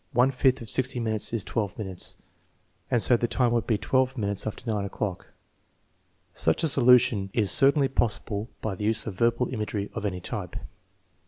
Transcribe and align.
One 0.13 0.31
fifth 0.31 0.63
of 0.63 0.69
60 0.71 0.99
minutes 0.99 1.31
is 1.31 1.43
12 1.43 1.77
minutes, 1.77 2.17
and 2.89 3.03
so 3.03 3.15
the 3.17 3.27
time 3.27 3.51
would 3.51 3.67
be 3.67 3.77
12 3.77 4.17
minutes 4.17 4.47
after 4.47 4.63
9 4.65 4.83
o'clock." 4.83 5.27
Such 6.33 6.63
a 6.63 6.67
solution 6.67 7.29
is 7.33 7.51
certainly 7.51 7.87
possible 7.87 8.49
by 8.61 8.73
the 8.73 8.85
use 8.85 9.05
of 9.05 9.13
verbal 9.13 9.49
imagery 9.53 9.91
of 9.93 10.03
any 10.03 10.19
type. 10.19 10.55